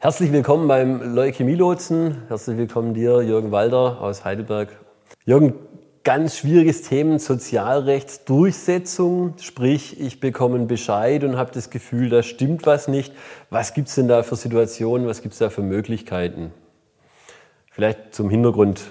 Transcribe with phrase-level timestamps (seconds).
[0.00, 2.18] Herzlich willkommen beim Leukämie-Lotsen.
[2.28, 4.68] Herzlich willkommen dir, Jürgen Walder aus Heidelberg.
[5.24, 5.54] Jürgen,
[6.04, 9.34] ganz schwieriges Thema, Sozialrechtsdurchsetzung.
[9.40, 13.12] Sprich, ich bekomme einen Bescheid und habe das Gefühl, da stimmt was nicht.
[13.50, 16.52] Was gibt es denn da für Situationen, was gibt es da für Möglichkeiten?
[17.72, 18.82] Vielleicht zum Hintergrund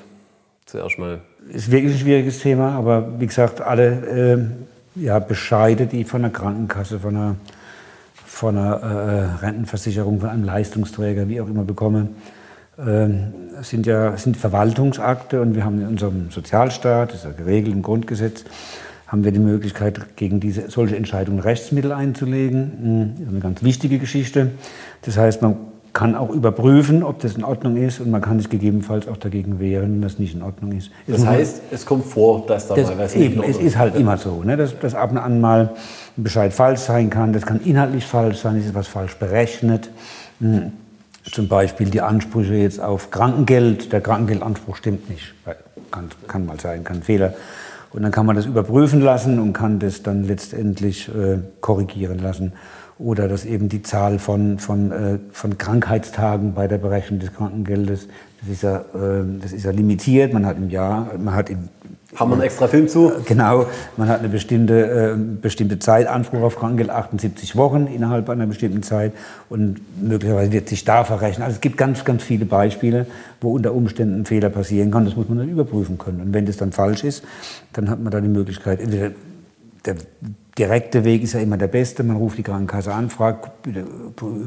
[0.66, 1.22] zuerst mal.
[1.48, 4.58] Ist wirklich ein schwieriges Thema, aber wie gesagt, alle
[4.98, 7.36] äh, ja, Bescheide, die von der Krankenkasse, von einer
[8.38, 12.10] von einer äh, Rentenversicherung, von einem Leistungsträger, wie auch immer bekomme,
[12.78, 13.08] äh,
[13.64, 17.82] sind ja sind Verwaltungsakte und wir haben in unserem Sozialstaat, das ist ja geregelt im
[17.82, 18.46] Grundgesetz,
[19.08, 22.72] haben wir die Möglichkeit, gegen diese, solche Entscheidungen Rechtsmittel einzulegen.
[22.80, 24.52] Hm, das ist eine ganz wichtige Geschichte.
[25.02, 25.58] Das heißt, man
[25.98, 29.60] kann auch überprüfen, ob das in Ordnung ist und man kann sich gegebenenfalls auch dagegen
[29.60, 30.92] wehren, wenn das nicht in Ordnung ist.
[31.08, 33.36] Das heißt, es kommt vor, dass da das mal was ist.
[33.44, 35.72] Es ist halt immer so, ne, dass, dass ab und an mal
[36.16, 37.34] ein Bescheid falsch sein kann.
[37.34, 39.90] Das kann inhaltlich falsch sein, es ist was falsch berechnet.
[40.40, 40.72] Hm.
[41.24, 43.92] Zum Beispiel die Ansprüche jetzt auf Krankengeld.
[43.92, 45.34] Der Krankengeldanspruch stimmt nicht.
[45.90, 47.34] Kann, kann mal sein, kann Fehler.
[47.92, 52.54] Und dann kann man das überprüfen lassen und kann das dann letztendlich äh, korrigieren lassen
[53.00, 58.08] oder dass eben die Zahl von, von, äh, von Krankheitstagen bei der Berechnung des Krankengeldes,
[58.42, 60.34] das ist, ja, äh, das ist ja limitiert.
[60.34, 61.70] Man hat im Jahr, man hat im,
[62.16, 63.12] haben wir einen extra Film zu?
[63.26, 68.48] Genau, man hat eine bestimmte, äh, bestimmte Zeit, Anspruch auf Krankengeld, 78 Wochen innerhalb einer
[68.48, 69.12] bestimmten Zeit
[69.50, 71.44] und möglicherweise wird sich da verrechnen.
[71.44, 73.06] Also es gibt ganz, ganz viele Beispiele,
[73.42, 75.06] wo unter Umständen ein Fehler passieren kann.
[75.06, 76.22] Das muss man dann überprüfen können.
[76.22, 77.24] Und wenn das dann falsch ist,
[77.74, 79.12] dann hat man da die Möglichkeit, entweder
[79.86, 79.96] der
[80.58, 82.04] direkte Weg ist ja immer der beste.
[82.04, 83.50] Man ruft die Krankenkasse an, fragt,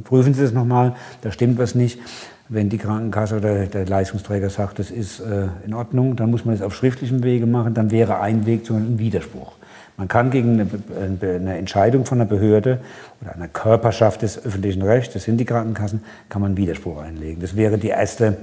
[0.05, 2.01] prüfen Sie das nochmal, da stimmt was nicht.
[2.49, 6.53] Wenn die Krankenkasse oder der Leistungsträger sagt, das ist äh, in Ordnung, dann muss man
[6.53, 7.75] es auf schriftlichem Wege machen.
[7.75, 9.53] Dann wäre ein Weg zu einem Widerspruch.
[9.97, 12.81] Man kann gegen eine, eine, Entscheidung von einer Behörde
[13.21, 17.41] oder einer Körperschaft des öffentlichen Rechts, das sind die Krankenkassen, kann man Widerspruch einlegen.
[17.41, 18.39] Das wäre die erste,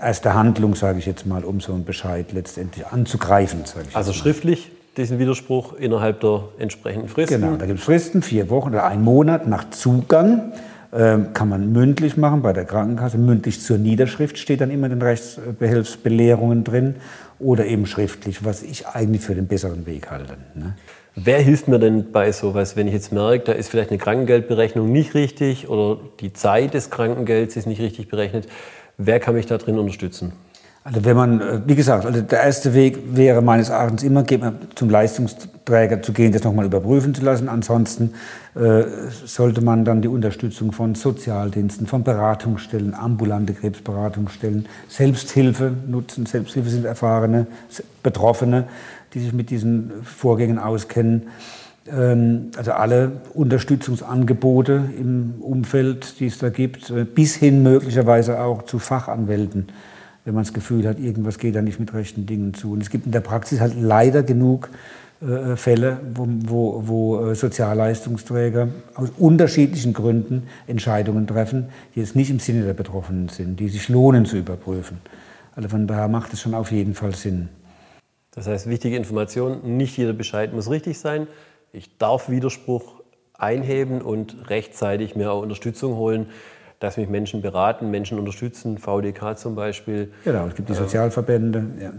[0.00, 3.64] erste Handlung, sage ich jetzt mal, um so einen Bescheid letztendlich anzugreifen.
[3.94, 7.40] also schriftlich diesen Widerspruch innerhalb der entsprechenden Fristen.
[7.40, 10.52] Genau, da gibt es Fristen, vier Wochen oder ein Monat nach Zugang.
[10.90, 13.18] Ähm, kann man mündlich machen bei der Krankenkasse.
[13.18, 16.96] Mündlich zur Niederschrift steht dann immer in den Rechtsbehelfsbelehrungen drin.
[17.38, 20.34] Oder eben schriftlich, was ich eigentlich für den besseren Weg halte.
[20.54, 20.74] Ne?
[21.14, 24.90] Wer hilft mir denn bei sowas, wenn ich jetzt merke, da ist vielleicht eine Krankengeldberechnung
[24.90, 28.48] nicht richtig oder die Zeit des Krankengelds ist nicht richtig berechnet?
[28.96, 30.32] Wer kann mich da drin unterstützen?
[30.84, 34.24] Also wenn man, äh, wie gesagt, also der erste Weg wäre meines Erachtens immer,
[34.74, 37.48] zum Leistungsträger zu gehen, das nochmal überprüfen zu lassen.
[37.48, 38.14] Ansonsten
[38.54, 38.84] äh,
[39.26, 46.26] sollte man dann die Unterstützung von Sozialdiensten, von Beratungsstellen, ambulante Krebsberatungsstellen, Selbsthilfe nutzen.
[46.26, 47.46] Selbsthilfe sind erfahrene
[48.02, 48.64] Betroffene,
[49.12, 51.28] die sich mit diesen Vorgängen auskennen.
[51.90, 58.62] Ähm, also alle Unterstützungsangebote im Umfeld, die es da gibt, äh, bis hin möglicherweise auch
[58.62, 59.68] zu Fachanwälten
[60.28, 62.72] wenn man das Gefühl hat, irgendwas geht da nicht mit rechten Dingen zu.
[62.72, 64.68] Und es gibt in der Praxis halt leider genug
[65.22, 72.28] äh, Fälle, wo, wo, wo äh, Sozialleistungsträger aus unterschiedlichen Gründen Entscheidungen treffen, die jetzt nicht
[72.28, 74.98] im Sinne der Betroffenen sind, die sich lohnen zu überprüfen.
[75.56, 77.48] Also von daher macht es schon auf jeden Fall Sinn.
[78.32, 81.26] Das heißt, wichtige Information, nicht jeder Bescheid muss richtig sein.
[81.72, 83.00] Ich darf Widerspruch
[83.32, 86.26] einheben und rechtzeitig mir auch Unterstützung holen
[86.78, 90.12] dass mich Menschen beraten, Menschen unterstützen, VDK zum Beispiel.
[90.24, 91.64] Genau, es gibt die Sozialverbände.
[91.80, 91.92] Ja.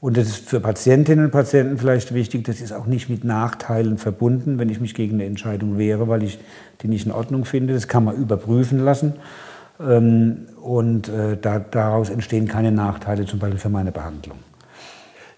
[0.00, 3.98] Und das ist für Patientinnen und Patienten vielleicht wichtig, das ist auch nicht mit Nachteilen
[3.98, 6.38] verbunden, wenn ich mich gegen eine Entscheidung wehre, weil ich
[6.82, 7.74] die nicht in Ordnung finde.
[7.74, 9.14] Das kann man überprüfen lassen.
[9.80, 14.38] Ähm, und äh, daraus entstehen keine Nachteile, zum Beispiel für meine Behandlung.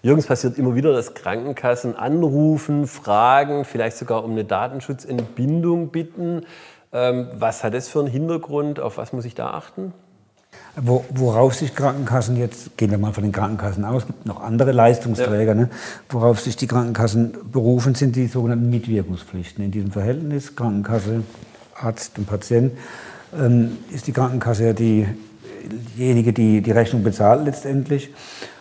[0.01, 6.43] Jürgens passiert immer wieder, dass Krankenkassen anrufen, fragen, vielleicht sogar um eine Datenschutzentbindung bitten.
[6.91, 8.79] Ähm, was hat das für einen Hintergrund?
[8.79, 9.93] Auf was muss ich da achten?
[10.75, 15.53] worauf sich Krankenkassen jetzt, gehen wir mal von den Krankenkassen aus, gibt noch andere Leistungsträger,
[15.53, 15.61] ja.
[15.61, 15.69] ne,
[16.09, 19.63] worauf sich die Krankenkassen berufen, sind die sogenannten Mitwirkungspflichten.
[19.63, 21.23] In diesem Verhältnis Krankenkasse,
[21.75, 22.73] Arzt und Patient
[23.37, 25.07] ähm, ist die Krankenkasse ja die,
[25.97, 28.11] diejenige, die die Rechnung bezahlt letztendlich.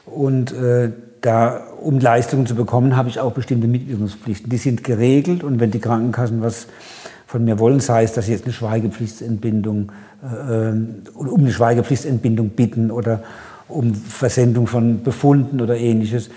[0.07, 4.51] Und äh, da, um Leistungen zu bekommen, habe ich auch bestimmte Mitwirkungspflichten.
[4.51, 6.69] Die sind geregelt und wenn die Krankenkassen was
[7.29, 9.93] von mir wollen, sei es, dass sie jetzt eine Schweigepflichtentbindung,
[10.23, 10.71] äh,
[11.15, 13.23] um eine Schweigepflichtentbindung bitten oder
[13.69, 16.31] um Versendung von Befunden oder ähnliches.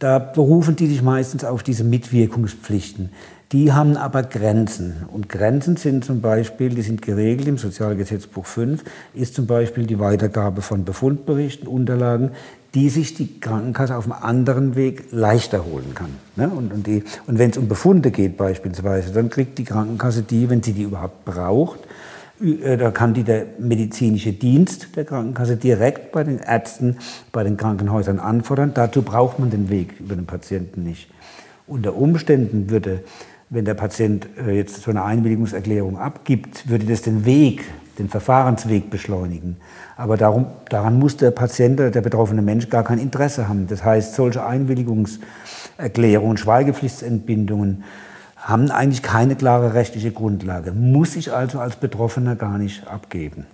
[0.00, 3.10] Da berufen die sich meistens auf diese Mitwirkungspflichten.
[3.52, 5.06] Die haben aber Grenzen.
[5.12, 8.82] Und Grenzen sind zum Beispiel, die sind geregelt im Sozialgesetzbuch 5,
[9.14, 12.32] ist zum Beispiel die Weitergabe von Befundberichten, Unterlagen,
[12.74, 16.10] die sich die Krankenkasse auf einem anderen Weg leichter holen kann.
[16.36, 16.48] Ne?
[16.48, 20.62] Und, und, und wenn es um Befunde geht beispielsweise, dann kriegt die Krankenkasse die, wenn
[20.62, 21.80] sie die überhaupt braucht,
[22.42, 26.96] äh, da kann die der medizinische Dienst der Krankenkasse direkt bei den Ärzten,
[27.30, 28.72] bei den Krankenhäusern anfordern.
[28.74, 31.08] Dazu braucht man den Weg über den Patienten nicht.
[31.66, 33.04] Unter Umständen würde,
[33.52, 37.64] wenn der Patient äh, jetzt so eine Einwilligungserklärung abgibt, würde das den Weg,
[37.98, 39.58] den Verfahrensweg beschleunigen.
[39.96, 43.66] Aber darum, daran muss der Patient, der betroffene Mensch gar kein Interesse haben.
[43.66, 47.84] Das heißt, solche Einwilligungserklärungen, Schweigepflichtsentbindungen,
[48.36, 53.46] haben eigentlich keine klare rechtliche Grundlage, muss ich also als Betroffener gar nicht abgeben.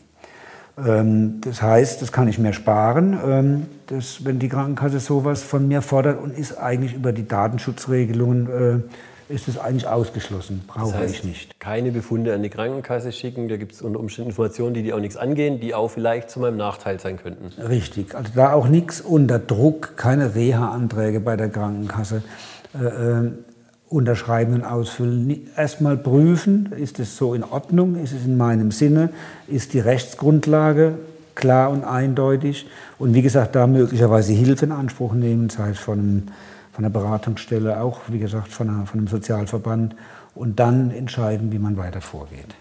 [0.78, 5.66] Ähm, das heißt, das kann ich mir sparen, ähm, dass, wenn die Krankenkasse sowas von
[5.66, 8.80] mir fordert und ist eigentlich über die Datenschutzregelungen äh,
[9.28, 11.60] ist es eigentlich ausgeschlossen, brauche das heißt, ich nicht.
[11.60, 15.00] Keine Befunde an die Krankenkasse schicken, da gibt es unter Umständen Informationen, die die auch
[15.00, 17.60] nichts angehen, die auch vielleicht zu meinem Nachteil sein könnten.
[17.60, 22.22] Richtig, also da auch nichts unter Druck, keine Reha-Anträge bei der Krankenkasse.
[22.74, 23.38] Äh, ähm,
[23.88, 25.48] unterschreiben und ausfüllen.
[25.56, 29.10] Erstmal prüfen, ist es so in Ordnung, ist es in meinem Sinne,
[29.46, 30.98] ist die Rechtsgrundlage
[31.34, 32.66] klar und eindeutig
[32.98, 36.22] und wie gesagt, da möglicherweise Hilfe in Anspruch nehmen, sei es von, einem,
[36.78, 39.96] von einer Beratungsstelle, auch wie gesagt von, einer, von einem Sozialverband
[40.36, 42.54] und dann entscheiden, wie man weiter vorgeht.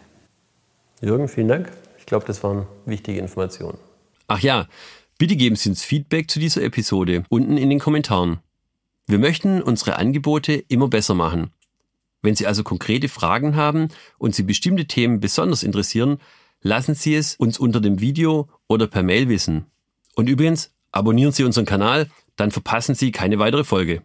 [1.02, 1.72] Jürgen, vielen Dank.
[2.00, 3.78] Ich glaube, das waren wichtige Informationen.
[4.28, 4.66] Ach ja,
[5.20, 8.40] bitte geben Sie uns Feedback zu dieser Episode unten in den Kommentaren.
[9.06, 11.52] Wir möchten unsere Angebote immer besser machen.
[12.24, 16.18] Wenn Sie also konkrete Fragen haben und Sie bestimmte Themen besonders interessieren,
[16.64, 19.68] lassen Sie es uns unter dem Video oder per Mail wissen.
[20.16, 24.02] Und übrigens, abonnieren Sie unseren Kanal, dann verpassen Sie keine weitere Folge.